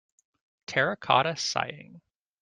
Terracotta 0.65 1.35
Sighing. 1.37 2.01